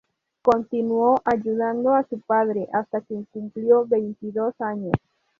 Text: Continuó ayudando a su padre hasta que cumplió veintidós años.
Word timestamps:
Continuó 0.41 1.21
ayudando 1.25 1.93
a 1.93 2.01
su 2.05 2.19
padre 2.21 2.67
hasta 2.73 3.01
que 3.01 3.23
cumplió 3.31 3.85
veintidós 3.85 4.55
años. 4.59 4.93